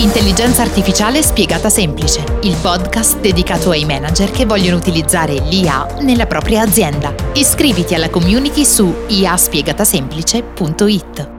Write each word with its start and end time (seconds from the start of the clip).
Intelligenza 0.00 0.62
artificiale 0.62 1.22
spiegata 1.22 1.68
semplice, 1.68 2.22
il 2.42 2.56
podcast 2.62 3.18
dedicato 3.18 3.70
ai 3.70 3.84
manager 3.84 4.30
che 4.30 4.46
vogliono 4.46 4.76
utilizzare 4.76 5.40
l'IA 5.40 5.96
nella 6.02 6.26
propria 6.26 6.62
azienda. 6.62 7.12
Iscriviti 7.34 7.96
alla 7.96 8.08
community 8.08 8.64
su 8.64 8.94
iaspiegatasemplice.it. 9.08 11.37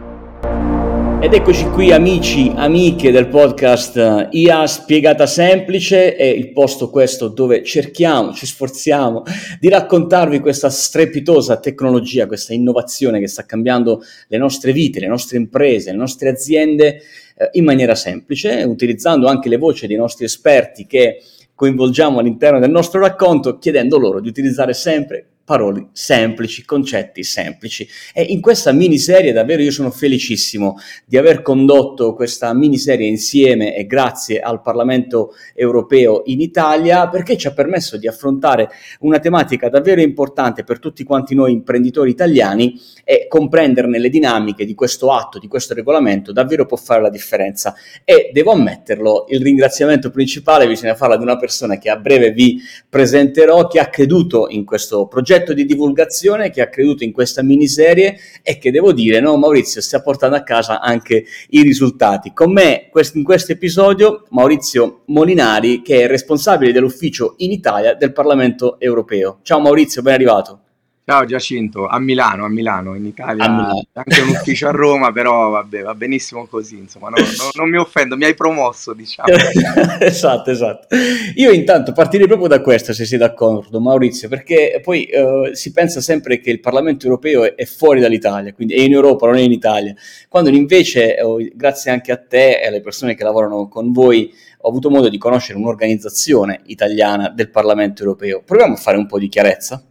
Ed 1.21 1.33
eccoci 1.33 1.65
qui 1.65 1.91
amici, 1.91 2.49
amiche 2.55 3.11
del 3.11 3.27
podcast 3.27 4.29
IA 4.31 4.65
spiegata 4.67 5.27
semplice, 5.27 6.15
è 6.15 6.23
il 6.23 6.53
posto 6.53 6.89
questo 6.89 7.27
dove 7.27 7.61
cerchiamo, 7.61 8.33
ci 8.33 8.45
sforziamo 8.45 9.23
di 9.59 9.67
raccontarvi 9.67 10.39
questa 10.39 10.69
strepitosa 10.69 11.59
tecnologia, 11.59 12.25
questa 12.25 12.53
innovazione 12.53 13.19
che 13.19 13.27
sta 13.27 13.45
cambiando 13.45 14.01
le 14.29 14.37
nostre 14.37 14.71
vite, 14.71 15.01
le 15.01 15.07
nostre 15.07 15.37
imprese, 15.37 15.91
le 15.91 15.97
nostre 15.97 16.29
aziende 16.29 17.01
eh, 17.35 17.49
in 17.51 17.65
maniera 17.65 17.95
semplice, 17.95 18.63
utilizzando 18.63 19.27
anche 19.27 19.49
le 19.49 19.57
voci 19.57 19.87
dei 19.87 19.97
nostri 19.97 20.23
esperti 20.23 20.87
che 20.87 21.21
coinvolgiamo 21.53 22.19
all'interno 22.19 22.59
del 22.59 22.71
nostro 22.71 23.01
racconto, 23.01 23.57
chiedendo 23.57 23.99
loro 23.99 24.21
di 24.21 24.29
utilizzare 24.29 24.73
sempre 24.73 25.25
parole 25.49 25.87
semplici, 25.93 26.63
concetti 26.63 27.23
semplici. 27.23 27.87
E 28.13 28.21
in 28.21 28.39
questa 28.39 28.71
miniserie 28.71 29.31
davvero 29.31 29.63
io 29.63 29.71
sono 29.71 29.89
felicissimo 29.89 30.77
di 31.07 31.17
aver 31.17 31.41
condotto 31.41 32.13
questa 32.13 32.53
miniserie 32.53 33.07
insieme 33.07 33.75
e 33.75 33.87
grazie 33.87 34.41
al 34.41 34.61
Parlamento 34.61 35.33
europeo 35.55 36.21
in 36.25 36.39
Italia 36.39 37.09
perché 37.09 37.35
ci 37.35 37.47
ha 37.47 37.51
permesso 37.51 37.97
di 37.97 38.07
affrontare 38.07 38.69
una 38.99 39.17
tematica 39.17 39.69
davvero 39.69 40.01
importante 40.01 40.63
per 40.63 40.77
tutti 40.77 41.03
quanti 41.03 41.33
noi 41.33 41.51
imprenditori 41.51 42.11
italiani 42.11 42.79
e 43.03 43.25
comprenderne 43.27 43.97
le 43.97 44.09
dinamiche 44.09 44.65
di 44.65 44.75
questo 44.75 45.11
atto, 45.11 45.39
di 45.39 45.47
questo 45.47 45.73
regolamento 45.73 46.31
davvero 46.31 46.67
può 46.67 46.77
fare 46.77 47.01
la 47.01 47.09
differenza. 47.09 47.73
E 48.03 48.29
devo 48.31 48.51
ammetterlo, 48.51 49.25
il 49.29 49.41
ringraziamento 49.41 50.11
principale 50.11 50.67
bisogna 50.67 50.93
farlo 50.93 51.15
ad 51.15 51.23
una 51.23 51.37
persona 51.37 51.79
che 51.79 51.89
a 51.89 51.97
breve 51.97 52.33
vi 52.33 52.61
presenterò, 52.87 53.65
che 53.65 53.79
ha 53.79 53.87
creduto 53.87 54.47
in 54.47 54.63
questo 54.63 55.07
progetto 55.07 55.37
progetto 55.39 55.53
di 55.53 55.65
divulgazione 55.65 56.49
che 56.49 56.61
ha 56.61 56.69
creduto 56.69 57.03
in 57.03 57.11
questa 57.11 57.41
miniserie 57.41 58.17
e 58.43 58.57
che 58.57 58.71
devo 58.71 58.91
dire, 58.93 59.19
no, 59.19 59.37
Maurizio, 59.37 59.81
stia 59.81 60.01
portando 60.01 60.35
a 60.35 60.43
casa 60.43 60.79
anche 60.79 61.25
i 61.49 61.61
risultati. 61.61 62.31
Con 62.33 62.51
me 62.51 62.89
in 63.13 63.23
questo 63.23 63.51
episodio 63.51 64.25
Maurizio 64.29 65.03
Molinari, 65.07 65.81
che 65.81 66.01
è 66.01 66.07
responsabile 66.07 66.71
dell'ufficio 66.71 67.35
in 67.37 67.51
Italia 67.51 67.95
del 67.95 68.13
Parlamento 68.13 68.79
europeo. 68.79 69.39
Ciao 69.43 69.59
Maurizio, 69.59 70.01
ben 70.01 70.13
arrivato. 70.13 70.68
Ciao 71.09 71.25
Giacinto, 71.25 71.87
a 71.87 71.97
Milano, 71.97 72.45
a 72.45 72.49
Milano, 72.49 72.93
in 72.93 73.03
Italia, 73.03 73.49
Milano. 73.49 73.83
anche 73.93 74.21
un 74.21 74.29
ufficio 74.29 74.67
a 74.67 74.69
Roma, 74.69 75.09
però 75.11 75.49
vabbè, 75.49 75.81
va 75.81 75.95
benissimo 75.95 76.45
così, 76.45 76.77
insomma, 76.77 77.09
no, 77.09 77.15
no, 77.17 77.49
non 77.55 77.67
mi 77.67 77.77
offendo, 77.77 78.15
mi 78.15 78.25
hai 78.25 78.35
promosso, 78.35 78.93
diciamo. 78.93 79.33
esatto, 80.01 80.51
esatto. 80.51 80.95
Io 81.33 81.49
intanto 81.49 81.93
partirei 81.93 82.27
proprio 82.27 82.47
da 82.47 82.61
questo, 82.61 82.93
se 82.93 83.05
sei 83.05 83.17
d'accordo, 83.17 83.79
Maurizio, 83.79 84.29
perché 84.29 84.79
poi 84.83 85.05
eh, 85.05 85.49
si 85.53 85.71
pensa 85.71 85.99
sempre 85.99 86.39
che 86.39 86.51
il 86.51 86.59
Parlamento 86.59 87.07
europeo 87.07 87.57
è, 87.57 87.65
fuori 87.65 87.99
dall'Italia, 87.99 88.53
quindi 88.53 88.75
è 88.75 88.81
in 88.81 88.93
Europa, 88.93 89.25
non 89.25 89.37
è 89.37 89.41
in 89.41 89.51
Italia, 89.51 89.95
quando 90.27 90.51
invece, 90.51 91.17
eh, 91.17 91.51
grazie 91.55 91.89
anche 91.89 92.11
a 92.11 92.17
te 92.17 92.59
e 92.59 92.67
alle 92.67 92.81
persone 92.81 93.15
che 93.15 93.23
lavorano 93.23 93.67
con 93.67 93.91
voi, 93.91 94.31
ho 94.59 94.69
avuto 94.69 94.91
modo 94.91 95.09
di 95.09 95.17
conoscere 95.17 95.57
un'organizzazione 95.57 96.59
italiana 96.65 97.29
del 97.29 97.49
Parlamento 97.49 98.03
europeo. 98.03 98.43
Proviamo 98.45 98.75
a 98.75 98.77
fare 98.77 98.97
un 98.97 99.07
po' 99.07 99.17
di 99.17 99.27
chiarezza. 99.27 99.83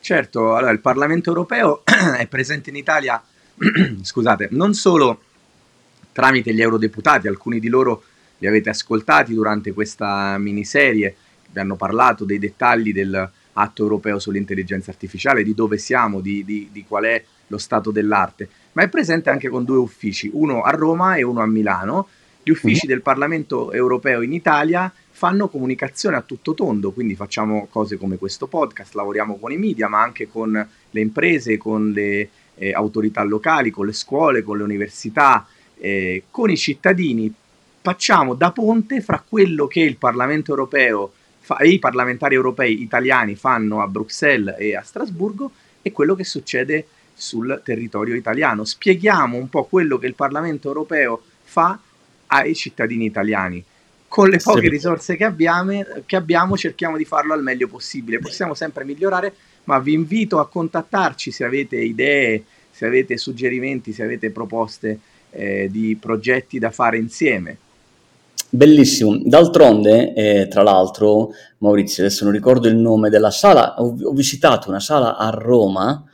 Certo, 0.00 0.56
allora 0.56 0.72
il 0.72 0.80
Parlamento 0.80 1.28
europeo 1.28 1.82
è 2.16 2.26
presente 2.26 2.70
in 2.70 2.76
Italia, 2.76 3.22
scusate, 4.00 4.48
non 4.50 4.72
solo 4.72 5.20
tramite 6.12 6.54
gli 6.54 6.62
eurodeputati, 6.62 7.28
alcuni 7.28 7.60
di 7.60 7.68
loro 7.68 8.02
li 8.38 8.46
avete 8.46 8.70
ascoltati 8.70 9.34
durante 9.34 9.72
questa 9.72 10.38
miniserie, 10.38 11.14
vi 11.52 11.60
hanno 11.60 11.76
parlato 11.76 12.24
dei 12.24 12.38
dettagli 12.38 12.94
dell'atto 12.94 13.82
europeo 13.82 14.18
sull'intelligenza 14.18 14.90
artificiale, 14.90 15.42
di 15.42 15.54
dove 15.54 15.76
siamo, 15.76 16.20
di, 16.20 16.44
di, 16.46 16.70
di 16.72 16.84
qual 16.88 17.04
è 17.04 17.22
lo 17.48 17.58
stato 17.58 17.90
dell'arte, 17.90 18.48
ma 18.72 18.82
è 18.82 18.88
presente 18.88 19.28
anche 19.28 19.50
con 19.50 19.64
due 19.64 19.76
uffici, 19.76 20.30
uno 20.32 20.62
a 20.62 20.70
Roma 20.70 21.16
e 21.16 21.22
uno 21.22 21.40
a 21.40 21.46
Milano. 21.46 22.08
Gli 22.42 22.50
uffici 22.50 22.86
mm-hmm. 22.86 22.94
del 22.94 23.02
Parlamento 23.02 23.70
europeo 23.70 24.22
in 24.22 24.32
Italia 24.32 24.90
fanno 25.20 25.50
comunicazione 25.50 26.16
a 26.16 26.22
tutto 26.22 26.54
tondo, 26.54 26.92
quindi 26.92 27.14
facciamo 27.14 27.66
cose 27.70 27.98
come 27.98 28.16
questo 28.16 28.46
podcast, 28.46 28.94
lavoriamo 28.94 29.36
con 29.36 29.52
i 29.52 29.58
media, 29.58 29.86
ma 29.86 30.00
anche 30.00 30.26
con 30.26 30.50
le 30.90 31.00
imprese, 31.02 31.58
con 31.58 31.90
le 31.90 32.30
eh, 32.54 32.72
autorità 32.72 33.22
locali, 33.22 33.68
con 33.68 33.84
le 33.84 33.92
scuole, 33.92 34.42
con 34.42 34.56
le 34.56 34.62
università, 34.62 35.46
eh, 35.76 36.22
con 36.30 36.48
i 36.48 36.56
cittadini. 36.56 37.30
Facciamo 37.82 38.32
da 38.32 38.50
ponte 38.50 39.02
fra 39.02 39.22
quello 39.22 39.66
che 39.66 39.80
il 39.80 39.98
Parlamento 39.98 40.52
europeo 40.52 41.12
fa, 41.40 41.58
e 41.58 41.68
i 41.68 41.78
parlamentari 41.78 42.34
europei 42.34 42.80
italiani 42.80 43.34
fanno 43.34 43.82
a 43.82 43.88
Bruxelles 43.88 44.54
e 44.58 44.74
a 44.74 44.80
Strasburgo 44.80 45.50
e 45.82 45.92
quello 45.92 46.14
che 46.14 46.24
succede 46.24 46.86
sul 47.12 47.60
territorio 47.62 48.14
italiano. 48.14 48.64
Spieghiamo 48.64 49.36
un 49.36 49.50
po' 49.50 49.64
quello 49.64 49.98
che 49.98 50.06
il 50.06 50.14
Parlamento 50.14 50.68
europeo 50.68 51.20
fa 51.42 51.78
ai 52.28 52.54
cittadini 52.54 53.04
italiani 53.04 53.62
con 54.10 54.28
le 54.28 54.38
poche 54.42 54.68
risorse 54.68 55.14
che 55.14 55.22
abbiamo, 55.22 55.84
che 56.04 56.16
abbiamo 56.16 56.56
cerchiamo 56.56 56.96
di 56.96 57.04
farlo 57.04 57.32
al 57.32 57.44
meglio 57.44 57.68
possibile. 57.68 58.18
Possiamo 58.18 58.54
sempre 58.54 58.84
migliorare, 58.84 59.32
ma 59.64 59.78
vi 59.78 59.92
invito 59.92 60.40
a 60.40 60.48
contattarci 60.48 61.30
se 61.30 61.44
avete 61.44 61.76
idee, 61.76 62.42
se 62.72 62.86
avete 62.86 63.16
suggerimenti, 63.16 63.92
se 63.92 64.02
avete 64.02 64.30
proposte 64.30 64.98
eh, 65.30 65.68
di 65.70 65.96
progetti 65.98 66.58
da 66.58 66.72
fare 66.72 66.98
insieme. 66.98 67.56
Bellissimo. 68.48 69.16
D'altronde, 69.16 70.12
eh, 70.12 70.48
tra 70.48 70.64
l'altro, 70.64 71.30
Maurizio, 71.58 72.04
adesso 72.04 72.24
non 72.24 72.32
ricordo 72.32 72.66
il 72.66 72.74
nome 72.74 73.10
della 73.10 73.30
sala, 73.30 73.80
ho, 73.80 73.96
ho 74.02 74.12
visitato 74.12 74.70
una 74.70 74.80
sala 74.80 75.18
a 75.18 75.30
Roma 75.30 76.04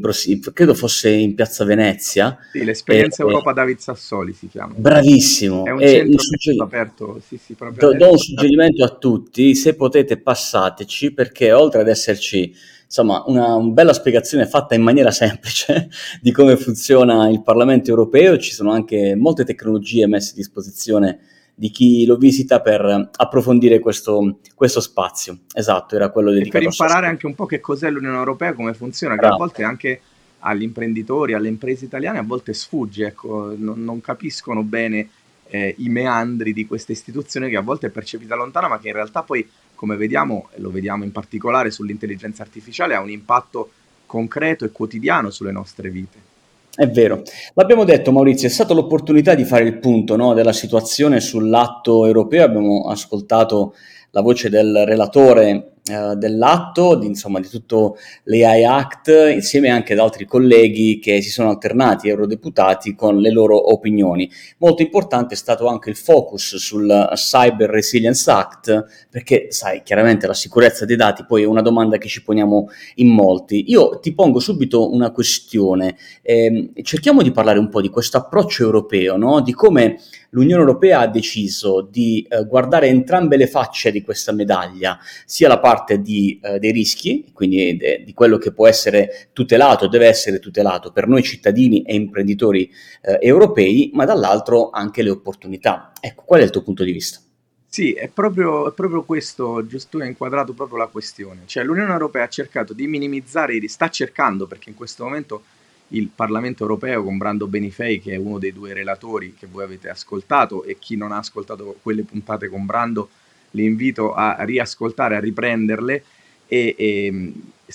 Prosi- 0.00 0.40
credo 0.52 0.74
fosse 0.74 1.10
in 1.10 1.34
Piazza 1.34 1.64
Venezia. 1.64 2.36
Sì, 2.50 2.64
l'esperienza 2.64 3.22
e, 3.22 3.26
Europa 3.26 3.52
David 3.52 3.78
Sassoli 3.78 4.32
si 4.32 4.48
chiama. 4.48 4.74
Bravissimo. 4.76 5.64
È 5.64 5.70
un 5.70 5.80
e 5.80 5.88
centro 5.88 6.18
sugger- 6.18 6.60
aperto. 6.60 7.20
Sì, 7.26 7.38
sì, 7.42 7.54
do, 7.76 7.94
do 7.94 8.10
un 8.10 8.18
suggerimento 8.18 8.84
a 8.84 8.88
tutti, 8.88 9.54
se 9.54 9.74
potete 9.74 10.18
passateci, 10.18 11.12
perché 11.12 11.52
oltre 11.52 11.80
ad 11.80 11.88
esserci 11.88 12.52
insomma 12.86 13.24
una, 13.26 13.54
una 13.54 13.72
bella 13.72 13.92
spiegazione 13.92 14.46
fatta 14.46 14.74
in 14.74 14.82
maniera 14.82 15.10
semplice 15.10 15.88
di 16.20 16.30
come 16.32 16.56
funziona 16.56 17.28
il 17.28 17.42
Parlamento 17.42 17.90
europeo, 17.90 18.38
ci 18.38 18.52
sono 18.52 18.70
anche 18.70 19.14
molte 19.14 19.44
tecnologie 19.44 20.06
messe 20.06 20.32
a 20.32 20.36
disposizione 20.36 21.18
di 21.58 21.70
chi 21.70 22.04
lo 22.04 22.16
visita 22.16 22.60
per 22.60 23.08
approfondire 23.16 23.78
questo, 23.78 24.40
questo 24.54 24.80
spazio. 24.80 25.38
Esatto, 25.54 25.96
era 25.96 26.10
quello 26.10 26.30
dedicato. 26.30 26.58
E 26.58 26.60
per 26.60 26.70
imparare 26.70 27.06
anche 27.06 27.24
un 27.24 27.34
po' 27.34 27.46
che 27.46 27.60
cos'è 27.60 27.90
l'Unione 27.90 28.18
Europea, 28.18 28.52
come 28.52 28.74
funziona, 28.74 29.14
Bravo. 29.14 29.28
che 29.28 29.34
a 29.34 29.38
volte 29.38 29.62
anche 29.62 30.00
agli 30.40 30.62
imprenditori, 30.62 31.32
alle 31.32 31.48
imprese 31.48 31.86
italiane 31.86 32.18
a 32.18 32.22
volte 32.22 32.52
sfugge, 32.52 33.06
ecco, 33.06 33.54
non, 33.56 33.82
non 33.82 34.02
capiscono 34.02 34.62
bene 34.62 35.08
eh, 35.48 35.74
i 35.78 35.88
meandri 35.88 36.52
di 36.52 36.66
questa 36.66 36.92
istituzione 36.92 37.48
che 37.48 37.56
a 37.56 37.62
volte 37.62 37.86
è 37.86 37.90
percepita 37.90 38.34
lontana, 38.34 38.68
ma 38.68 38.78
che 38.78 38.88
in 38.88 38.94
realtà 38.94 39.22
poi, 39.22 39.48
come 39.74 39.96
vediamo, 39.96 40.50
lo 40.56 40.70
vediamo 40.70 41.04
in 41.04 41.12
particolare 41.12 41.70
sull'intelligenza 41.70 42.42
artificiale, 42.42 42.94
ha 42.94 43.00
un 43.00 43.10
impatto 43.10 43.70
concreto 44.04 44.66
e 44.66 44.72
quotidiano 44.72 45.30
sulle 45.30 45.52
nostre 45.52 45.88
vite. 45.88 46.34
È 46.76 46.86
vero, 46.90 47.22
l'abbiamo 47.54 47.84
detto 47.84 48.12
Maurizio, 48.12 48.48
è 48.48 48.50
stata 48.50 48.74
l'opportunità 48.74 49.34
di 49.34 49.46
fare 49.46 49.64
il 49.64 49.78
punto 49.78 50.14
no, 50.14 50.34
della 50.34 50.52
situazione 50.52 51.20
sull'atto 51.20 52.04
europeo, 52.04 52.44
abbiamo 52.44 52.82
ascoltato 52.82 53.72
la 54.10 54.20
voce 54.20 54.48
del 54.48 54.84
relatore 54.86 55.76
eh, 55.88 56.16
dell'atto, 56.16 56.96
di, 56.96 57.06
insomma 57.06 57.38
di 57.38 57.46
tutto 57.48 57.96
l'AI 58.24 58.64
Act, 58.64 59.30
insieme 59.32 59.68
anche 59.68 59.92
ad 59.92 60.00
altri 60.00 60.24
colleghi 60.24 60.98
che 60.98 61.22
si 61.22 61.30
sono 61.30 61.50
alternati, 61.50 62.08
eurodeputati, 62.08 62.96
con 62.96 63.18
le 63.18 63.30
loro 63.30 63.72
opinioni. 63.72 64.28
Molto 64.58 64.82
importante 64.82 65.34
è 65.34 65.36
stato 65.36 65.68
anche 65.68 65.90
il 65.90 65.94
focus 65.94 66.56
sul 66.56 67.08
Cyber 67.14 67.70
Resilience 67.70 68.28
Act, 68.28 69.06
perché 69.08 69.46
sai, 69.50 69.82
chiaramente 69.84 70.26
la 70.26 70.34
sicurezza 70.34 70.84
dei 70.84 70.96
dati 70.96 71.24
poi 71.24 71.42
è 71.42 71.46
una 71.46 71.62
domanda 71.62 71.98
che 71.98 72.08
ci 72.08 72.24
poniamo 72.24 72.66
in 72.96 73.08
molti. 73.08 73.70
Io 73.70 74.00
ti 74.00 74.12
pongo 74.12 74.40
subito 74.40 74.92
una 74.92 75.12
questione, 75.12 75.96
eh, 76.22 76.72
cerchiamo 76.82 77.22
di 77.22 77.30
parlare 77.30 77.60
un 77.60 77.68
po' 77.68 77.80
di 77.80 77.90
questo 77.90 78.16
approccio 78.16 78.64
europeo, 78.64 79.16
no? 79.16 79.40
di 79.40 79.52
come 79.52 80.00
l'Unione 80.36 80.60
Europea 80.60 81.00
ha 81.00 81.06
deciso 81.06 81.80
di 81.80 82.26
eh, 82.28 82.44
guardare 82.44 82.88
entrambe 82.88 83.38
le 83.38 83.46
facce 83.46 83.90
di 83.90 84.02
questa 84.02 84.32
medaglia, 84.32 84.98
sia 85.24 85.48
la 85.48 85.58
parte 85.58 86.02
di, 86.02 86.38
eh, 86.42 86.58
dei 86.58 86.72
rischi, 86.72 87.30
quindi 87.32 87.76
de, 87.76 88.02
di 88.04 88.12
quello 88.12 88.36
che 88.36 88.52
può 88.52 88.68
essere 88.68 89.30
tutelato, 89.32 89.88
deve 89.88 90.06
essere 90.06 90.38
tutelato 90.38 90.92
per 90.92 91.08
noi 91.08 91.22
cittadini 91.22 91.82
e 91.82 91.94
imprenditori 91.94 92.70
eh, 93.00 93.18
europei, 93.22 93.90
ma 93.94 94.04
dall'altro 94.04 94.68
anche 94.68 95.02
le 95.02 95.10
opportunità. 95.10 95.92
Ecco, 95.98 96.24
qual 96.26 96.40
è 96.40 96.44
il 96.44 96.50
tuo 96.50 96.62
punto 96.62 96.84
di 96.84 96.92
vista? 96.92 97.18
Sì, 97.66 97.92
è 97.92 98.08
proprio, 98.08 98.68
è 98.68 98.74
proprio 98.74 99.04
questo, 99.04 99.66
giusto, 99.66 99.98
hai 99.98 100.08
inquadrato 100.08 100.52
proprio 100.52 100.78
la 100.78 100.86
questione. 100.86 101.42
Cioè 101.46 101.64
l'Unione 101.64 101.92
Europea 101.92 102.24
ha 102.24 102.28
cercato 102.28 102.74
di 102.74 102.86
minimizzare, 102.86 103.58
sta 103.68 103.88
cercando, 103.88 104.46
perché 104.46 104.68
in 104.68 104.76
questo 104.76 105.04
momento 105.04 105.42
il 105.88 106.08
Parlamento 106.14 106.62
europeo 106.62 107.04
con 107.04 107.16
Brando 107.16 107.46
Benifei, 107.46 108.00
che 108.00 108.12
è 108.12 108.16
uno 108.16 108.38
dei 108.38 108.52
due 108.52 108.72
relatori 108.72 109.34
che 109.38 109.46
voi 109.46 109.64
avete 109.64 109.88
ascoltato 109.88 110.64
e 110.64 110.78
chi 110.78 110.96
non 110.96 111.12
ha 111.12 111.18
ascoltato 111.18 111.76
quelle 111.82 112.02
puntate 112.02 112.48
con 112.48 112.66
Brando, 112.66 113.10
li 113.52 113.64
invito 113.64 114.12
a 114.12 114.36
riascoltare, 114.40 115.16
a 115.16 115.20
riprenderle. 115.20 116.04
E, 116.48 116.74
e, 116.76 117.32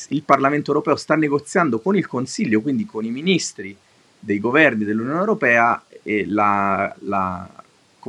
il 0.09 0.23
Parlamento 0.23 0.71
europeo 0.71 0.95
sta 0.95 1.15
negoziando 1.15 1.79
con 1.79 1.95
il 1.95 2.07
Consiglio, 2.07 2.61
quindi 2.61 2.85
con 2.85 3.03
i 3.05 3.11
ministri 3.11 3.75
dei 4.19 4.39
governi 4.39 4.83
dell'Unione 4.85 5.19
Europea, 5.19 5.83
la, 6.03 6.95
la, 6.99 7.49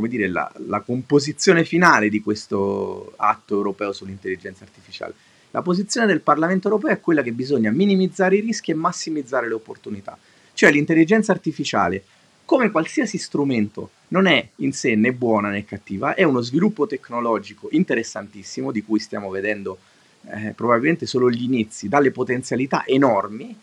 dire, 0.06 0.28
la, 0.28 0.50
la 0.66 0.80
composizione 0.80 1.64
finale 1.64 2.08
di 2.08 2.20
questo 2.20 3.12
atto 3.16 3.54
europeo 3.54 3.92
sull'intelligenza 3.92 4.64
artificiale. 4.64 5.14
La 5.52 5.62
posizione 5.62 6.06
del 6.06 6.22
Parlamento 6.22 6.68
europeo 6.68 6.90
è 6.90 7.00
quella 7.00 7.22
che 7.22 7.32
bisogna 7.32 7.70
minimizzare 7.70 8.36
i 8.36 8.40
rischi 8.40 8.70
e 8.70 8.74
massimizzare 8.74 9.48
le 9.48 9.54
opportunità. 9.54 10.18
Cioè 10.54 10.70
l'intelligenza 10.70 11.32
artificiale, 11.32 12.02
come 12.46 12.70
qualsiasi 12.70 13.18
strumento, 13.18 13.90
non 14.08 14.26
è 14.26 14.48
in 14.56 14.72
sé 14.72 14.94
né 14.94 15.12
buona 15.12 15.50
né 15.50 15.64
cattiva, 15.66 16.14
è 16.14 16.22
uno 16.22 16.40
sviluppo 16.40 16.86
tecnologico 16.86 17.68
interessantissimo 17.70 18.72
di 18.72 18.82
cui 18.82 18.98
stiamo 18.98 19.28
vedendo 19.28 19.78
eh, 20.26 20.52
probabilmente 20.54 21.04
solo 21.04 21.30
gli 21.30 21.42
inizi, 21.42 21.86
dalle 21.88 22.12
potenzialità 22.12 22.86
enormi, 22.86 23.54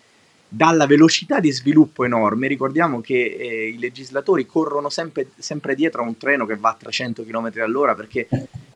dalla 0.48 0.86
velocità 0.86 1.40
di 1.40 1.52
sviluppo 1.52 2.04
enorme. 2.04 2.48
Ricordiamo 2.48 3.02
che 3.02 3.36
eh, 3.40 3.68
i 3.70 3.80
legislatori 3.80 4.46
corrono 4.46 4.90
sempre, 4.90 5.30
sempre, 5.38 5.74
dietro 5.74 6.04
a 6.04 6.06
un 6.06 6.18
treno 6.18 6.46
che 6.46 6.56
va 6.56 6.70
a 6.70 6.78
300 6.78 7.24
km 7.24 7.52
all'ora 7.62 7.96
perché 7.96 8.28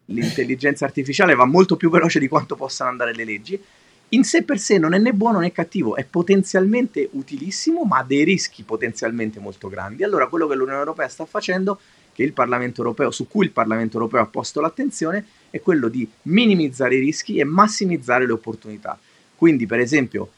l'intelligenza 0.05 0.85
artificiale 0.85 1.35
va 1.35 1.45
molto 1.45 1.77
più 1.77 1.89
veloce 1.89 2.19
di 2.19 2.27
quanto 2.27 2.55
possano 2.55 2.89
andare 2.89 3.13
le 3.13 3.23
leggi. 3.23 3.61
In 4.09 4.23
sé 4.23 4.43
per 4.43 4.59
sé 4.59 4.77
non 4.77 4.93
è 4.93 4.99
né 4.99 5.11
buono 5.11 5.39
né 5.39 5.51
cattivo, 5.51 5.95
è 5.95 6.05
potenzialmente 6.05 7.09
utilissimo, 7.13 7.83
ma 7.83 7.99
ha 7.99 8.03
dei 8.03 8.23
rischi 8.23 8.61
potenzialmente 8.63 9.39
molto 9.39 9.69
grandi. 9.69 10.03
Allora, 10.03 10.27
quello 10.27 10.45
che 10.47 10.55
l'Unione 10.55 10.77
Europea 10.77 11.07
sta 11.07 11.25
facendo, 11.25 11.79
che 12.13 12.21
il 12.21 12.33
Parlamento 12.33 12.81
Europeo, 12.81 13.09
su 13.09 13.27
cui 13.27 13.45
il 13.45 13.51
Parlamento 13.51 13.97
Europeo 13.97 14.21
ha 14.21 14.27
posto 14.27 14.61
l'attenzione, 14.61 15.25
è 15.49 15.59
quello 15.61 15.87
di 15.87 16.07
minimizzare 16.23 16.95
i 16.95 16.99
rischi 16.99 17.37
e 17.37 17.43
massimizzare 17.43 18.27
le 18.27 18.33
opportunità. 18.33 18.99
Quindi, 19.35 19.65
per 19.65 19.79
esempio, 19.79 20.29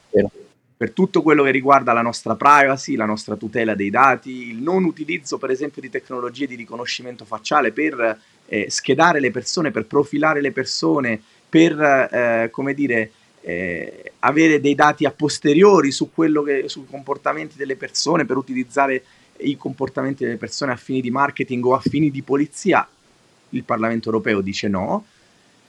per 0.78 0.92
tutto 0.92 1.22
quello 1.22 1.44
che 1.44 1.52
riguarda 1.52 1.92
la 1.92 2.02
nostra 2.02 2.36
privacy, 2.36 2.96
la 2.96 3.06
nostra 3.06 3.36
tutela 3.36 3.76
dei 3.76 3.90
dati, 3.90 4.50
il 4.50 4.62
non 4.62 4.86
utilizzo, 4.86 5.38
per 5.38 5.50
esempio, 5.50 5.82
di 5.82 5.90
tecnologie 5.90 6.48
di 6.48 6.56
riconoscimento 6.56 7.26
facciale 7.26 7.74
per 7.74 8.20
eh, 8.48 8.68
schedare 8.70 9.20
le 9.20 9.32
persone, 9.32 9.72
per 9.72 9.86
profilare 9.86 10.42
le 10.42 10.52
persone, 10.52 11.22
per, 11.50 11.80
eh, 11.80 12.50
come 12.52 12.74
dire, 12.74 13.12
eh, 13.42 14.12
avere 14.20 14.60
dei 14.60 14.76
dati 14.76 15.06
a 15.06 15.12
posteriori 15.12 15.92
su 15.92 16.12
quello 16.12 16.42
che, 16.42 16.68
sui 16.68 16.86
comportamenti 16.90 17.58
delle 17.58 17.76
persone, 17.76 18.26
per 18.26 18.38
utilizzare 18.38 19.04
i 19.38 19.58
comportamenti 19.58 20.24
delle 20.24 20.38
persone 20.38 20.72
a 20.72 20.78
fini 20.78 21.02
di 21.02 21.12
marketing 21.12 21.64
o 21.66 21.74
a 21.74 21.80
fini 21.80 22.10
di 22.10 22.22
polizia, 22.22 22.88
il 23.50 23.64
Parlamento 23.64 24.08
europeo 24.08 24.42
dice 24.42 24.68
no. 24.68 25.06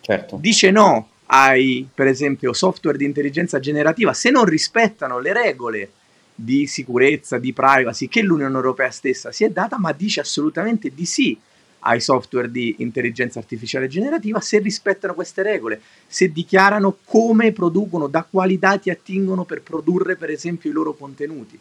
Certo. 0.00 0.38
Dice 0.40 0.70
no 0.70 1.08
ai, 1.26 1.86
per 1.92 2.06
esempio, 2.06 2.52
software 2.52 2.96
di 2.96 3.04
intelligenza 3.04 3.58
generativa 3.58 4.12
se 4.12 4.30
non 4.30 4.44
rispettano 4.44 5.18
le 5.18 5.32
regole 5.32 5.90
di 6.34 6.66
sicurezza, 6.66 7.38
di 7.38 7.52
privacy 7.52 8.08
che 8.08 8.22
l'Unione 8.22 8.54
Europea 8.54 8.90
stessa 8.90 9.32
si 9.32 9.44
è 9.44 9.50
data, 9.50 9.78
ma 9.78 9.92
dice 9.92 10.20
assolutamente 10.20 10.92
di 10.94 11.06
sì 11.06 11.36
ai 11.86 12.00
software 12.00 12.50
di 12.50 12.76
intelligenza 12.78 13.38
artificiale 13.38 13.86
generativa 13.86 14.40
se 14.40 14.58
rispettano 14.58 15.14
queste 15.14 15.42
regole, 15.42 15.80
se 16.06 16.32
dichiarano 16.32 16.98
come 17.04 17.52
producono, 17.52 18.08
da 18.08 18.26
quali 18.28 18.58
dati 18.58 18.90
attingono 18.90 19.44
per 19.44 19.62
produrre 19.62 20.16
per 20.16 20.30
esempio 20.30 20.68
i 20.68 20.72
loro 20.72 20.94
contenuti. 20.94 21.58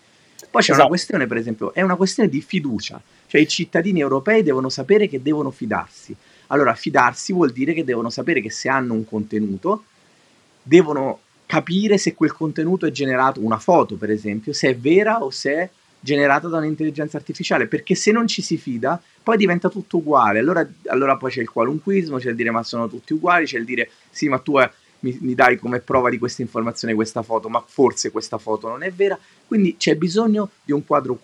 Poi 0.49 0.61
c'è 0.61 0.71
esatto. 0.71 0.79
una 0.79 0.87
questione, 0.87 1.27
per 1.27 1.37
esempio, 1.37 1.73
è 1.73 1.81
una 1.81 1.95
questione 1.95 2.27
di 2.27 2.41
fiducia, 2.41 3.01
cioè 3.27 3.41
i 3.41 3.47
cittadini 3.47 3.99
europei 3.99 4.41
devono 4.41 4.69
sapere 4.69 5.07
che 5.07 5.21
devono 5.21 5.51
fidarsi. 5.51 6.15
Allora, 6.47 6.73
fidarsi 6.73 7.31
vuol 7.31 7.51
dire 7.51 7.73
che 7.73 7.83
devono 7.83 8.09
sapere 8.09 8.41
che 8.41 8.49
se 8.49 8.67
hanno 8.69 8.93
un 8.93 9.05
contenuto, 9.05 9.83
devono 10.61 11.19
capire 11.45 11.97
se 11.97 12.15
quel 12.15 12.33
contenuto 12.33 12.85
è 12.85 12.91
generato, 12.91 13.39
una 13.43 13.59
foto 13.59 13.95
per 13.95 14.09
esempio, 14.09 14.53
se 14.53 14.69
è 14.69 14.75
vera 14.75 15.23
o 15.23 15.29
se 15.29 15.53
è 15.53 15.69
generata 16.05 16.47
da 16.47 16.59
un'intelligenza 16.59 17.17
artificiale, 17.17 17.65
perché 17.65 17.95
se 17.95 18.11
non 18.11 18.27
ci 18.27 18.43
si 18.43 18.57
fida, 18.57 19.01
poi 19.23 19.37
diventa 19.37 19.69
tutto 19.69 19.97
uguale. 19.97 20.37
Allora, 20.37 20.65
allora 20.85 21.17
poi 21.17 21.31
c'è 21.31 21.41
il 21.41 21.49
qualunquismo, 21.49 22.19
c'è 22.19 22.29
il 22.29 22.35
dire 22.35 22.51
ma 22.51 22.61
sono 22.61 22.87
tutti 22.87 23.13
uguali, 23.13 23.45
c'è 23.45 23.57
il 23.57 23.65
dire 23.65 23.89
sì, 24.11 24.29
ma 24.29 24.37
tu 24.37 24.57
è, 24.59 24.69
mi, 24.99 25.17
mi, 25.21 25.33
dai 25.33 25.57
come 25.57 25.79
prova 25.79 26.11
di 26.11 26.19
questa 26.19 26.43
informazione 26.43 26.93
questa 26.93 27.23
foto, 27.23 27.49
ma 27.49 27.63
forse 27.65 28.11
questa 28.11 28.37
foto 28.37 28.67
non 28.67 28.83
è 28.83 28.91
vera. 28.91 29.17
Quindi 29.47 29.77
c'è 29.77 29.95
bisogno 29.95 30.51
di 30.63 30.73
un 30.73 30.85
quadro, 30.85 31.19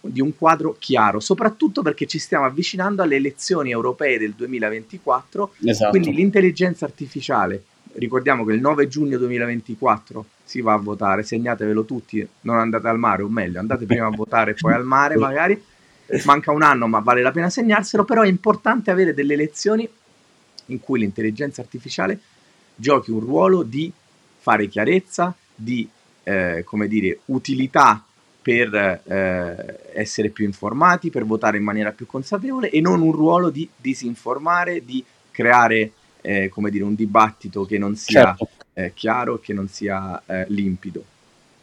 di 0.00 0.22
un 0.22 0.34
quadro 0.34 0.74
chiaro, 0.78 1.20
soprattutto 1.20 1.82
perché 1.82 2.06
ci 2.06 2.18
stiamo 2.18 2.46
avvicinando 2.46 3.02
alle 3.02 3.16
elezioni 3.16 3.72
europee 3.72 4.18
del 4.18 4.32
2024. 4.32 5.54
Esatto. 5.66 5.90
Quindi 5.90 6.14
l'intelligenza 6.14 6.86
artificiale, 6.86 7.62
ricordiamo 7.94 8.44
che 8.44 8.52
il 8.52 8.60
9 8.60 8.88
giugno 8.88 9.18
2024 9.18 10.24
si 10.44 10.60
va 10.60 10.74
a 10.74 10.78
votare, 10.78 11.22
segnatevelo 11.22 11.84
tutti, 11.84 12.26
non 12.42 12.58
andate 12.58 12.88
al 12.88 12.98
mare, 12.98 13.22
o 13.22 13.28
meglio, 13.28 13.58
andate 13.58 13.86
prima 13.86 14.06
a 14.06 14.10
votare 14.10 14.52
e 14.52 14.54
poi 14.54 14.72
al 14.72 14.84
mare 14.84 15.16
magari, 15.16 15.62
manca 16.24 16.52
un 16.52 16.62
anno 16.62 16.86
ma 16.86 17.00
vale 17.00 17.22
la 17.22 17.30
pena 17.30 17.50
segnarselo, 17.50 18.04
però 18.04 18.22
è 18.22 18.28
importante 18.28 18.90
avere 18.90 19.14
delle 19.14 19.34
elezioni 19.34 19.88
in 20.66 20.80
cui 20.80 21.00
l'intelligenza 21.00 21.60
artificiale 21.60 22.18
giochi 22.74 23.10
un 23.10 23.20
ruolo 23.20 23.62
di 23.62 23.92
fare 24.38 24.68
chiarezza, 24.68 25.34
di 25.54 25.88
eh, 26.24 26.62
come 26.64 26.88
dire, 26.88 27.20
utilità 27.26 28.04
per 28.42 28.74
eh, 28.74 29.80
essere 29.94 30.28
più 30.28 30.44
informati, 30.44 31.10
per 31.10 31.24
votare 31.24 31.56
in 31.56 31.62
maniera 31.62 31.92
più 31.92 32.06
consapevole 32.06 32.68
e 32.70 32.80
non 32.80 33.00
un 33.00 33.12
ruolo 33.12 33.48
di 33.48 33.66
disinformare, 33.76 34.84
di 34.84 35.02
creare 35.30 35.92
eh, 36.24 36.48
come 36.48 36.70
dire, 36.70 36.84
un 36.84 36.94
dibattito 36.94 37.64
che 37.64 37.78
non 37.78 37.94
sia 37.96 38.22
certo 38.36 38.48
eh, 38.74 38.92
chiaro, 38.92 39.38
che 39.38 39.52
non 39.52 39.68
sia 39.68 40.22
eh, 40.26 40.44
limpido. 40.48 41.04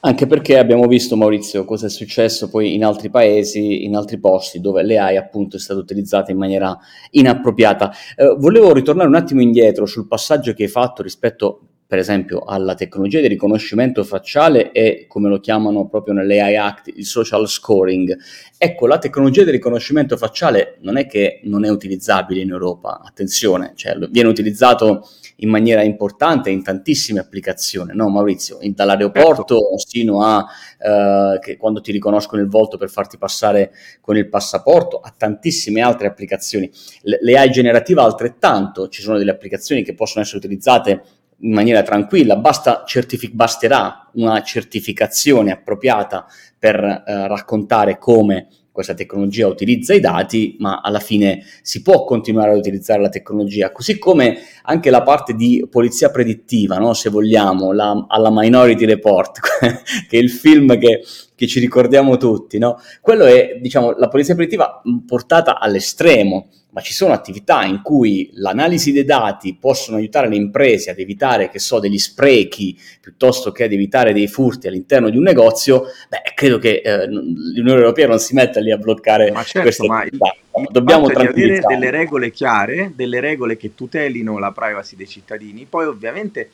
Anche 0.04 0.26
perché 0.26 0.58
abbiamo 0.58 0.88
visto, 0.88 1.16
Maurizio, 1.16 1.64
cosa 1.64 1.86
è 1.86 1.90
successo 1.90 2.50
poi 2.50 2.74
in 2.74 2.84
altri 2.84 3.12
paesi, 3.12 3.84
in 3.84 3.96
altri 3.96 4.18
posti 4.18 4.60
dove 4.60 4.82
l'AI 4.82 5.16
appunto 5.16 5.58
è 5.58 5.60
stata 5.60 5.80
utilizzata 5.80 6.32
in 6.32 6.38
maniera 6.38 6.76
inappropriata. 7.12 7.92
Eh, 8.16 8.36
volevo 8.40 8.74
ritornare 8.74 9.08
un 9.08 9.16
attimo 9.16 9.42
indietro 9.42 9.86
sul 9.86 10.08
passaggio 10.08 10.54
che 10.54 10.64
hai 10.64 10.70
fatto 10.70 11.04
rispetto 11.04 11.62
per 11.92 12.00
esempio 12.00 12.46
alla 12.46 12.74
tecnologia 12.74 13.20
di 13.20 13.28
riconoscimento 13.28 14.06
facciale 14.06 14.72
e 14.72 15.08
come 15.10 15.28
lo 15.28 15.42
chiamano 15.42 15.90
proprio 15.90 16.14
nell'AI 16.14 16.56
Act 16.56 16.90
il 16.96 17.06
social 17.06 17.50
scoring. 17.50 18.18
Ecco, 18.58 18.88
la 18.88 18.98
tecnologia 18.98 19.44
di 19.44 19.52
riconoscimento 19.52 20.16
facciale 20.16 20.78
non 20.84 20.96
è 20.96 21.06
che 21.06 21.42
non 21.44 21.66
è 21.66 21.70
utilizzabile 21.70 22.40
in 22.40 22.50
Europa, 22.50 23.02
attenzione, 23.04 23.74
cioè 23.76 23.98
viene 24.10 24.30
utilizzato 24.30 25.06
in 25.42 25.50
maniera 25.50 25.84
importante 25.84 26.50
in 26.50 26.64
tantissime 26.64 27.20
applicazioni, 27.20 27.92
no 27.94 28.08
Maurizio? 28.08 28.60
In, 28.62 28.72
dall'aeroporto 28.74 29.58
certo. 29.58 29.78
sino 29.80 30.24
a 30.24 30.46
eh, 30.80 31.40
che 31.42 31.58
quando 31.58 31.82
ti 31.82 31.92
riconoscono 31.92 32.42
il 32.42 32.48
volto 32.48 32.78
per 32.78 32.90
farti 32.90 33.18
passare 33.18 33.74
con 34.00 34.16
il 34.16 34.30
passaporto, 34.30 35.02
a 35.02 35.14
tantissime 35.16 35.82
altre 35.82 36.08
applicazioni. 36.08 36.72
Le 37.02 37.38
AI 37.38 37.52
generativa 37.52 38.02
altrettanto, 38.04 38.88
ci 38.88 39.02
sono 39.02 39.18
delle 39.18 39.32
applicazioni 39.32 39.84
che 39.84 39.94
possono 39.94 40.24
essere 40.24 40.38
utilizzate 40.38 41.04
in 41.42 41.54
maniera 41.54 41.84
tranquilla, 41.84 42.36
basta 42.36 42.84
certific- 42.86 43.34
basterà 43.34 44.10
una 44.14 44.42
certificazione 44.42 45.52
appropriata 45.52 46.26
per 46.58 46.76
eh, 46.76 47.28
raccontare 47.28 47.98
come 47.98 48.48
questa 48.72 48.94
tecnologia 48.94 49.48
utilizza 49.48 49.94
i 49.94 50.00
dati, 50.00 50.56
ma 50.60 50.80
alla 50.82 51.00
fine 51.00 51.44
si 51.62 51.82
può 51.82 52.06
continuare 52.06 52.52
ad 52.52 52.58
utilizzare 52.58 53.02
la 53.02 53.10
tecnologia, 53.10 53.72
così 53.72 54.00
come 54.00 54.38
anche 54.64 54.90
la 54.90 55.04
parte 55.04 55.34
di 55.34 55.66
polizia 55.70 56.10
predittiva, 56.10 56.78
no? 56.78 56.94
se 56.94 57.10
vogliamo, 57.10 57.74
la, 57.74 58.06
alla 58.08 58.30
Minority 58.32 58.86
Report, 58.86 59.40
che 60.08 60.18
è 60.18 60.22
il 60.22 60.30
film 60.30 60.78
che, 60.78 61.02
che 61.42 61.48
ci 61.48 61.60
ricordiamo 61.60 62.18
tutti, 62.18 62.60
no? 62.60 62.80
quello 63.02 63.26
è 63.26 63.58
diciamo, 63.60 63.94
la 63.98 64.10
polizia 64.10 64.36
predittiva 64.36 64.80
portata 65.08 65.58
all'estremo 65.58 66.50
ma 66.70 66.82
ci 66.82 66.94
sono 66.94 67.14
attività 67.14 67.66
in 67.66 67.82
cui 67.82 68.30
l'analisi 68.34 68.92
dei 68.92 69.04
dati 69.04 69.58
possono 69.60 69.98
aiutare 69.98 70.30
le 70.30 70.36
imprese 70.36 70.92
ad 70.92 71.00
evitare, 71.00 71.50
che 71.50 71.58
so, 71.58 71.80
degli 71.80 71.98
sprechi 71.98 72.80
piuttosto 73.02 73.52
che 73.52 73.64
ad 73.64 73.74
evitare 73.74 74.14
dei 74.14 74.28
furti 74.28 74.68
all'interno 74.68 75.10
di 75.10 75.18
un 75.18 75.24
negozio, 75.24 75.86
beh, 76.08 76.32
credo 76.36 76.60
che 76.60 76.82
eh, 76.86 77.08
l'Unione 77.08 77.80
Europea 77.80 78.08
non 78.08 78.20
si 78.20 78.36
metta 78.36 78.60
lì 78.60 78.72
a 78.72 78.78
bloccare 78.78 79.32
ma 79.32 79.42
certo, 79.42 79.62
queste 79.62 79.88
ma 79.88 79.98
attività. 80.02 80.36
Il, 80.56 80.68
Dobbiamo 80.70 81.08
di 81.08 81.16
avere 81.16 81.60
delle 81.60 81.90
regole 81.90 82.30
chiare, 82.30 82.92
delle 82.96 83.20
regole 83.20 83.58
che 83.58 83.74
tutelino 83.74 84.38
la 84.38 84.52
privacy 84.52 84.96
dei 84.96 85.08
cittadini, 85.08 85.66
poi 85.68 85.88
ovviamente 85.88 86.52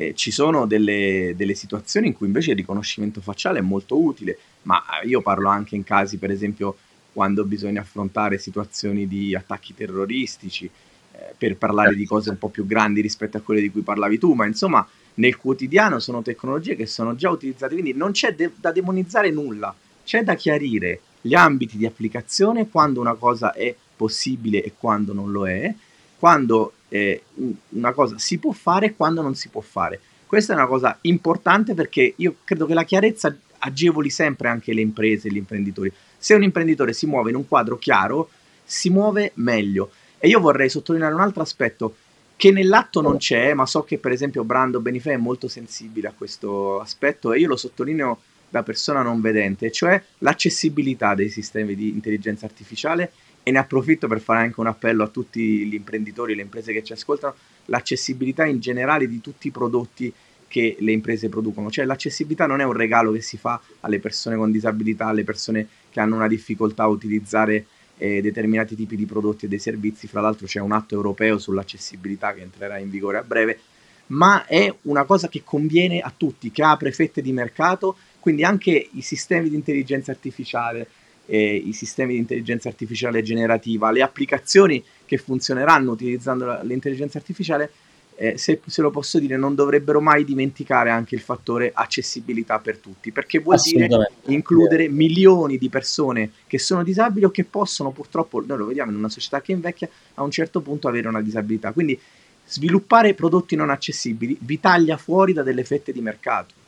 eh, 0.00 0.14
ci 0.14 0.30
sono 0.30 0.66
delle, 0.66 1.34
delle 1.36 1.54
situazioni 1.54 2.06
in 2.06 2.14
cui 2.14 2.26
invece 2.26 2.52
il 2.52 2.56
riconoscimento 2.56 3.20
facciale 3.20 3.58
è 3.58 3.62
molto 3.62 4.02
utile, 4.02 4.38
ma 4.62 4.82
io 5.04 5.20
parlo 5.20 5.50
anche 5.50 5.76
in 5.76 5.84
casi, 5.84 6.16
per 6.16 6.30
esempio, 6.30 6.78
quando 7.12 7.44
bisogna 7.44 7.82
affrontare 7.82 8.38
situazioni 8.38 9.06
di 9.06 9.34
attacchi 9.34 9.74
terroristici, 9.74 10.64
eh, 10.64 11.34
per 11.36 11.58
parlare 11.58 11.94
di 11.94 12.06
cose 12.06 12.30
un 12.30 12.38
po' 12.38 12.48
più 12.48 12.64
grandi 12.64 13.02
rispetto 13.02 13.36
a 13.36 13.40
quelle 13.40 13.60
di 13.60 13.70
cui 13.70 13.82
parlavi 13.82 14.18
tu, 14.18 14.32
ma 14.32 14.46
insomma 14.46 14.88
nel 15.14 15.36
quotidiano 15.36 15.98
sono 15.98 16.22
tecnologie 16.22 16.76
che 16.76 16.86
sono 16.86 17.14
già 17.14 17.28
utilizzate, 17.28 17.74
quindi 17.74 17.92
non 17.92 18.12
c'è 18.12 18.34
de- 18.34 18.52
da 18.56 18.72
demonizzare 18.72 19.30
nulla, 19.30 19.74
c'è 20.02 20.22
da 20.22 20.34
chiarire 20.34 21.00
gli 21.20 21.34
ambiti 21.34 21.76
di 21.76 21.84
applicazione, 21.84 22.70
quando 22.70 23.00
una 23.00 23.14
cosa 23.16 23.52
è 23.52 23.74
possibile 23.96 24.62
e 24.62 24.72
quando 24.78 25.12
non 25.12 25.30
lo 25.30 25.46
è, 25.46 25.74
quando 26.18 26.72
eh, 26.90 27.22
una 27.70 27.92
cosa 27.92 28.18
si 28.18 28.38
può 28.38 28.52
fare 28.52 28.86
e 28.86 28.96
quando 28.96 29.22
non 29.22 29.34
si 29.34 29.48
può 29.48 29.62
fare. 29.62 30.00
Questa 30.26 30.52
è 30.52 30.56
una 30.56 30.66
cosa 30.66 30.98
importante 31.02 31.74
perché 31.74 32.12
io 32.16 32.36
credo 32.44 32.66
che 32.66 32.74
la 32.74 32.84
chiarezza 32.84 33.34
agevoli 33.58 34.10
sempre 34.10 34.48
anche 34.48 34.72
le 34.72 34.80
imprese 34.80 35.28
e 35.28 35.32
gli 35.32 35.36
imprenditori. 35.38 35.92
Se 36.18 36.34
un 36.34 36.42
imprenditore 36.42 36.92
si 36.92 37.06
muove 37.06 37.30
in 37.30 37.36
un 37.36 37.48
quadro 37.48 37.78
chiaro, 37.78 38.30
si 38.62 38.90
muove 38.90 39.32
meglio. 39.34 39.90
E 40.18 40.28
io 40.28 40.38
vorrei 40.38 40.68
sottolineare 40.68 41.14
un 41.14 41.20
altro 41.20 41.42
aspetto 41.42 41.96
che 42.36 42.52
nell'atto 42.52 43.00
non 43.00 43.18
c'è, 43.18 43.52
ma 43.54 43.66
so 43.66 43.82
che 43.82 43.98
per 43.98 44.12
esempio 44.12 44.44
Brando 44.44 44.80
Benifei 44.80 45.14
è 45.14 45.18
molto 45.18 45.48
sensibile 45.48 46.08
a 46.08 46.14
questo 46.16 46.80
aspetto 46.80 47.32
e 47.32 47.38
io 47.38 47.48
lo 47.48 47.56
sottolineo 47.56 48.20
da 48.48 48.62
persona 48.62 49.02
non 49.02 49.20
vedente, 49.20 49.70
cioè 49.70 50.02
l'accessibilità 50.18 51.14
dei 51.14 51.28
sistemi 51.28 51.74
di 51.74 51.88
intelligenza 51.88 52.46
artificiale 52.46 53.12
e 53.42 53.50
ne 53.50 53.58
approfitto 53.58 54.06
per 54.06 54.20
fare 54.20 54.40
anche 54.40 54.60
un 54.60 54.66
appello 54.66 55.02
a 55.02 55.08
tutti 55.08 55.66
gli 55.66 55.74
imprenditori 55.74 56.32
e 56.32 56.36
le 56.36 56.42
imprese 56.42 56.72
che 56.72 56.82
ci 56.82 56.92
ascoltano, 56.92 57.34
l'accessibilità 57.66 58.44
in 58.44 58.60
generale 58.60 59.08
di 59.08 59.20
tutti 59.20 59.48
i 59.48 59.50
prodotti 59.50 60.12
che 60.46 60.76
le 60.80 60.90
imprese 60.90 61.28
producono, 61.28 61.70
cioè 61.70 61.84
l'accessibilità 61.84 62.46
non 62.46 62.60
è 62.60 62.64
un 62.64 62.72
regalo 62.72 63.12
che 63.12 63.20
si 63.20 63.36
fa 63.36 63.60
alle 63.80 64.00
persone 64.00 64.36
con 64.36 64.50
disabilità, 64.50 65.06
alle 65.06 65.22
persone 65.22 65.66
che 65.90 66.00
hanno 66.00 66.16
una 66.16 66.26
difficoltà 66.26 66.82
a 66.82 66.88
utilizzare 66.88 67.66
eh, 67.98 68.20
determinati 68.20 68.74
tipi 68.74 68.96
di 68.96 69.06
prodotti 69.06 69.44
e 69.44 69.48
dei 69.48 69.60
servizi, 69.60 70.08
fra 70.08 70.20
l'altro 70.20 70.46
c'è 70.46 70.58
un 70.58 70.72
atto 70.72 70.94
europeo 70.94 71.38
sull'accessibilità 71.38 72.34
che 72.34 72.40
entrerà 72.40 72.78
in 72.78 72.90
vigore 72.90 73.18
a 73.18 73.22
breve, 73.22 73.60
ma 74.06 74.44
è 74.46 74.74
una 74.82 75.04
cosa 75.04 75.28
che 75.28 75.42
conviene 75.44 76.00
a 76.00 76.12
tutti, 76.16 76.50
che 76.50 76.64
apre 76.64 76.90
fette 76.90 77.22
di 77.22 77.32
mercato, 77.32 77.96
quindi 78.18 78.42
anche 78.42 78.88
i 78.92 79.02
sistemi 79.02 79.50
di 79.50 79.54
intelligenza 79.54 80.10
artificiale, 80.10 80.88
eh, 81.30 81.54
i 81.54 81.72
sistemi 81.72 82.14
di 82.14 82.18
intelligenza 82.18 82.68
artificiale 82.68 83.22
generativa, 83.22 83.92
le 83.92 84.02
applicazioni 84.02 84.82
che 85.06 85.16
funzioneranno 85.16 85.92
utilizzando 85.92 86.58
l'intelligenza 86.62 87.18
artificiale 87.18 87.70
eh, 88.16 88.36
se, 88.36 88.60
se, 88.66 88.82
lo 88.82 88.90
posso 88.90 89.20
dire, 89.20 89.36
non 89.36 89.54
dovrebbero 89.54 90.00
mai 90.00 90.24
dimenticare 90.24 90.90
anche 90.90 91.14
il 91.14 91.20
fattore 91.20 91.70
accessibilità 91.72 92.58
per 92.58 92.78
tutti, 92.78 93.12
perché 93.12 93.38
vuol 93.38 93.58
dire 93.62 94.10
includere 94.26 94.88
milioni 94.88 95.56
di 95.56 95.70
persone 95.70 96.32
che 96.46 96.58
sono 96.58 96.82
disabili 96.82 97.24
o 97.24 97.30
che 97.30 97.44
possono 97.44 97.92
purtroppo, 97.92 98.44
noi 98.44 98.58
lo 98.58 98.66
vediamo 98.66 98.90
in 98.90 98.98
una 98.98 99.08
società 99.08 99.40
che 99.40 99.52
invecchia, 99.52 99.88
a 100.14 100.22
un 100.22 100.30
certo 100.32 100.60
punto 100.60 100.88
avere 100.88 101.08
una 101.08 101.22
disabilità. 101.22 101.72
Quindi 101.72 101.98
sviluppare 102.44 103.14
prodotti 103.14 103.54
non 103.54 103.70
accessibili 103.70 104.36
vi 104.40 104.58
taglia 104.58 104.96
fuori 104.96 105.32
da 105.32 105.44
delle 105.44 105.64
fette 105.64 105.92
di 105.92 106.00
mercato. 106.00 106.59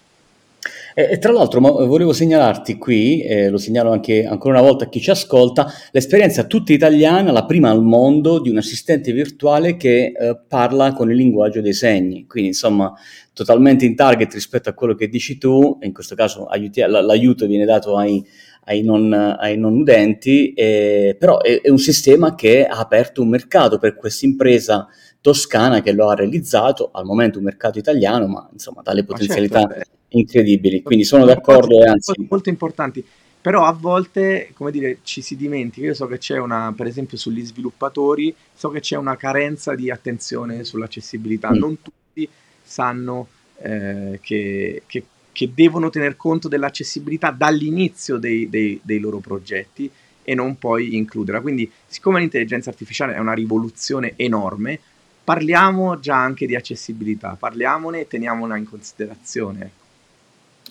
E, 0.95 1.09
e 1.13 1.19
tra 1.19 1.33
l'altro 1.33 1.61
volevo 1.61 2.13
segnalarti 2.13 2.77
qui, 2.77 3.23
eh, 3.23 3.49
lo 3.49 3.59
segnalo 3.59 3.91
anche 3.91 4.25
ancora 4.25 4.59
una 4.59 4.69
volta 4.69 4.85
a 4.85 4.89
chi 4.89 5.01
ci 5.01 5.11
ascolta, 5.11 5.67
l'esperienza 5.91 6.45
tutta 6.45 6.73
italiana, 6.73 7.33
la 7.33 7.47
prima 7.47 7.71
al 7.71 7.83
mondo, 7.83 8.41
di 8.41 8.51
un 8.51 8.59
assistente 8.59 9.13
virtuale 9.13 9.77
che 9.77 10.13
eh, 10.17 10.39
parla 10.47 10.93
con 10.93 11.11
il 11.11 11.17
linguaggio 11.17 11.61
dei 11.61 11.73
segni. 11.73 12.27
Quindi 12.27 12.51
insomma 12.51 12.93
totalmente 13.33 13.87
in 13.87 13.97
target 13.97 14.33
rispetto 14.35 14.69
a 14.69 14.75
quello 14.75 14.95
che 14.95 15.09
dici 15.09 15.39
tu, 15.39 15.79
in 15.83 15.93
questo 15.93 16.15
caso 16.15 16.47
aiuti, 16.47 16.81
l'aiuto 16.81 17.47
viene 17.47 17.65
dato 17.65 17.97
ai, 17.97 18.25
ai, 18.65 18.83
non, 18.83 19.13
ai 19.13 19.57
non, 19.57 19.75
udenti, 19.75 20.53
eh, 20.53 21.17
però 21.19 21.41
è, 21.41 21.61
è, 21.63 21.71
un 21.71 21.79
sistema 21.79 22.35
che 22.35 22.67
ha 22.67 22.79
aperto 22.79 23.23
un 23.23 23.29
mercato 23.29 23.79
per 23.79 23.97
questa 23.97 24.27
impresa 24.27 24.87
toscana 25.21 25.81
che 25.81 25.93
lo 25.93 26.09
ha 26.09 26.15
realizzato, 26.15 26.91
al 26.93 27.05
momento 27.05 27.39
un 27.39 27.45
mercato 27.45 27.79
italiano, 27.79 28.27
ma 28.27 28.49
insomma 28.53 28.83
dalle 28.83 29.05
potenzialità... 29.05 29.61
Ma 29.61 29.75
certo, 29.75 30.01
incredibili, 30.13 30.83
quindi 30.83 31.05
sono 31.05 31.25
d'accordo 31.25 31.83
e 31.83 31.87
anzi... 31.87 32.13
Molto 32.29 32.49
importanti, 32.49 33.05
però 33.43 33.65
a 33.65 33.73
volte, 33.73 34.51
come 34.55 34.71
dire, 34.71 34.99
ci 35.03 35.21
si 35.21 35.35
dimentica, 35.35 35.87
io 35.87 35.95
so 35.95 36.07
che 36.07 36.19
c'è 36.19 36.39
una, 36.39 36.73
per 36.77 36.87
esempio 36.87 37.17
sugli 37.17 37.45
sviluppatori, 37.45 38.33
so 38.55 38.71
che 38.71 38.79
c'è 38.79 38.97
una 38.97 39.17
carenza 39.17 39.75
di 39.75 39.91
attenzione 39.91 40.63
sull'accessibilità, 40.63 41.51
mm. 41.53 41.59
non 41.59 41.83
tutti 41.83 42.29
sanno 42.63 43.27
eh, 43.61 44.21
che, 44.23 44.85
che, 44.87 45.05
che, 45.33 45.51
devono 45.53 45.91
tener 45.91 46.17
conto 46.17 46.47
dell'accessibilità 46.47 47.33
dall'inizio 47.33 48.19
dei, 48.19 48.49
dei, 48.49 48.81
dei 48.81 49.01
loro 49.01 49.19
progetti 49.19 49.91
e 50.23 50.35
non 50.37 50.57
poi 50.57 50.97
includerla. 50.97 51.41
Quindi, 51.41 51.69
siccome 51.87 52.21
l'intelligenza 52.21 52.71
artificiale 52.71 53.15
è 53.15 53.19
una 53.19 53.35
rivoluzione 53.35 54.13
enorme, 54.15 54.79
parliamo 55.25 55.99
già 55.99 56.17
anche 56.17 56.47
di 56.47 56.55
accessibilità, 56.55 57.37
parliamone 57.37 58.03
e 58.03 58.07
teniamola 58.07 58.57
in 58.57 58.69
considerazione. 58.69 59.81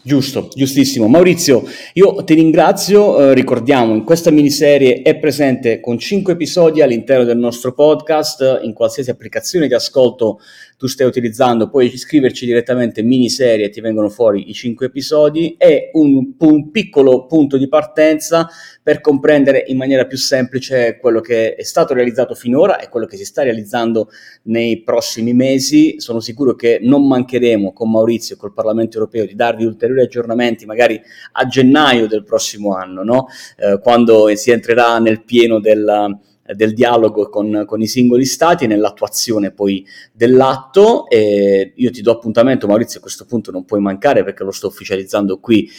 Giusto, 0.04 0.50
giustissimo. 0.56 1.08
Maurizio, 1.08 1.64
io 1.94 2.24
ti 2.24 2.34
ringrazio, 2.34 3.20
eh, 3.20 3.34
ricordiamo, 3.36 3.94
in 3.94 4.04
questa 4.04 4.32
miniserie 4.32 5.04
è 5.04 5.20
presente 5.20 5.80
con 5.80 6.00
cinque 6.00 6.34
episodi 6.34 6.82
all'interno 6.82 7.24
del 7.24 7.38
nostro 7.38 7.72
podcast, 7.72 8.62
in 8.64 8.74
qualsiasi 8.74 9.12
applicazione 9.12 9.68
di 9.68 9.76
ascolto 9.76 10.40
tu 10.82 10.88
stai 10.88 11.06
utilizzando, 11.06 11.70
puoi 11.70 11.94
iscriverci 11.94 12.44
direttamente 12.44 13.02
in 13.02 13.08
miniserie 13.08 13.70
ti 13.70 13.82
vengono 13.82 14.10
fuori 14.10 14.50
i 14.50 14.54
cinque 14.56 14.88
episodi, 14.88 15.54
è 15.56 15.92
un, 15.94 16.34
un, 16.40 16.72
piccolo 16.72 17.28
punto 17.28 17.58
di 17.58 17.68
partenza 17.68 18.50
per 18.82 19.00
comprendere 19.00 19.64
in 19.68 19.78
maniera 19.78 20.08
più 20.08 20.18
semplice 20.18 20.98
quello 21.00 21.22
che 21.22 21.54
è 21.54 21.62
stato 21.62 21.94
realizzato 21.94 22.34
finora 22.34 22.80
e 22.80 22.90
quello 22.90 23.06
che 23.06 23.16
si 23.16 23.26
sta 23.26 23.44
realizzando 23.44 24.10
nei 24.46 24.82
prossimi 24.82 25.34
mesi. 25.34 26.00
Sono 26.00 26.20
sicuro 26.20 26.56
che 26.56 26.80
non 26.82 27.06
mancheremo 27.06 27.74
con 27.74 27.92
Maurizio 27.92 28.34
e 28.34 28.40
col 28.40 28.52
Parlamento 28.52 28.98
europeo 28.98 29.28
di 29.28 29.36
darvi 29.36 29.66
ulteriori 29.66 29.91
aggiornamenti, 30.00 30.66
magari 30.66 31.02
a 31.34 31.46
gennaio 31.48 32.08
del 32.08 32.24
prossimo 32.24 32.76
anno, 32.76 33.04
no? 33.04 33.28
eh, 33.58 33.80
quando 33.82 34.34
si 34.36 34.52
entrerà 34.52 35.00
nel 35.00 35.24
pieno 35.24 35.60
della 35.60 36.08
del 36.54 36.74
dialogo 36.74 37.30
con, 37.30 37.64
con, 37.66 37.82
i 37.82 37.88
singoli 37.88 38.26
stati 38.26 38.66
e 38.66 38.68
nell'attuazione 38.68 39.52
poi 39.52 39.86
dell'atto. 40.12 41.10
E 41.10 41.74
io 41.76 41.92
ti 41.92 42.02
do 42.02 42.12
appuntamento, 42.12 42.68
Maurizio, 42.68 43.00
a 43.00 43.02
questo 43.02 43.26
punto 43.26 43.52
non 43.52 43.66
puoi 43.66 43.82
mancare 43.82 44.24
perché 44.24 44.44
lo 44.44 44.52
sto 44.52 44.68
ufficializzando 44.68 45.40
qui 45.40 45.70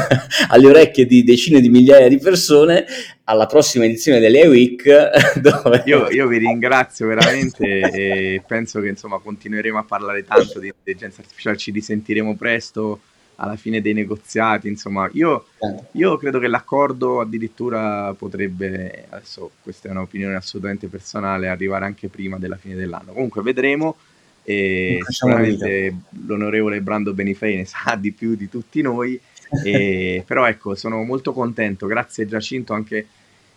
alle 0.48 0.66
orecchie 0.66 1.06
di 1.06 1.22
decine 1.22 1.60
di 1.60 1.68
migliaia 1.68 2.08
di 2.08 2.18
persone 2.18 2.84
alla 3.24 3.46
prossima 3.46 3.84
edizione 3.84 4.20
delle 4.20 4.46
Week. 4.46 4.84
Dove... 5.40 5.82
Io, 5.86 6.08
io, 6.10 6.26
vi 6.26 6.38
ringrazio 6.38 7.06
veramente 7.06 7.64
e 7.64 8.42
penso 8.46 8.80
che 8.80 8.88
insomma 8.88 9.18
continueremo 9.18 9.78
a 9.78 9.84
parlare 9.84 10.24
tanto 10.24 10.58
di 10.58 10.68
intelligenza 10.68 11.20
artificiale, 11.20 11.56
ci 11.56 11.70
risentiremo 11.70 12.36
presto 12.36 13.00
alla 13.36 13.56
fine 13.56 13.80
dei 13.80 13.92
negoziati, 13.92 14.68
insomma, 14.68 15.08
io, 15.12 15.46
certo. 15.58 15.86
io, 15.92 16.16
credo 16.16 16.38
che 16.38 16.46
l'accordo 16.46 17.20
addirittura 17.20 18.14
potrebbe, 18.14 19.06
adesso 19.08 19.50
questa 19.62 19.88
è 19.88 19.90
un'opinione 19.90 20.34
assolutamente 20.34 20.88
personale, 20.88 21.48
arrivare 21.48 21.84
anche 21.84 22.08
prima 22.08 22.38
della 22.38 22.56
fine 22.56 22.74
dell'anno. 22.74 23.12
Comunque 23.12 23.42
vedremo 23.42 23.96
e 24.44 24.98
sicuramente 25.06 25.94
l'onorevole 26.26 26.80
Brando 26.80 27.12
Benifei 27.12 27.56
ne 27.56 27.64
sa 27.66 27.96
di 27.96 28.12
più 28.12 28.36
di 28.36 28.48
tutti 28.48 28.80
noi, 28.80 29.18
e, 29.64 30.22
però 30.26 30.46
ecco, 30.46 30.74
sono 30.74 31.02
molto 31.02 31.32
contento, 31.32 31.86
grazie 31.86 32.26
Giacinto 32.26 32.72
anche 32.72 33.06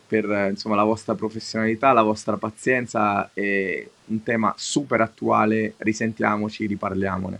per 0.07 0.49
insomma, 0.51 0.75
la 0.75 0.83
vostra 0.83 1.15
professionalità, 1.15 1.91
la 1.91 2.03
vostra 2.03 2.37
pazienza, 2.37 3.31
è 3.33 3.87
un 4.07 4.23
tema 4.23 4.53
super 4.55 5.01
attuale, 5.01 5.73
risentiamoci, 5.77 6.67
riparliamone. 6.67 7.39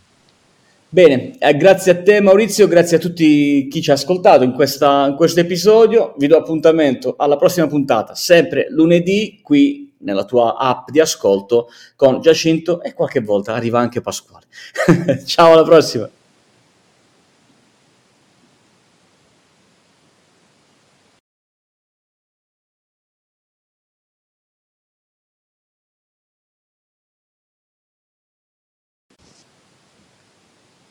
Bene, 0.87 1.37
eh, 1.39 1.57
grazie 1.57 1.91
a 1.91 2.01
te 2.01 2.21
Maurizio, 2.21 2.67
grazie 2.67 2.97
a 2.97 2.99
tutti 2.99 3.67
chi 3.69 3.81
ci 3.81 3.91
ha 3.91 3.95
ascoltato 3.95 4.43
in, 4.43 4.53
questa, 4.53 5.07
in 5.07 5.15
questo 5.15 5.41
episodio. 5.41 6.13
Vi 6.17 6.27
do 6.27 6.37
appuntamento 6.37 7.15
alla 7.17 7.35
prossima 7.35 7.67
puntata, 7.67 8.15
sempre 8.15 8.67
lunedì, 8.69 9.39
qui 9.43 9.93
nella 9.99 10.23
tua 10.23 10.55
app 10.57 10.89
di 10.89 10.99
ascolto 10.99 11.69
con 11.95 12.21
Giacinto 12.21 12.81
e 12.81 12.93
qualche 12.93 13.19
volta 13.19 13.53
arriva 13.53 13.79
anche 13.79 14.01
Pasquale. 14.01 14.45
Ciao, 15.25 15.53
alla 15.53 15.63
prossima. 15.63 16.09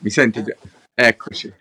Mi 0.05 0.11
senti? 0.11 0.43
Eccoci. 0.93 1.51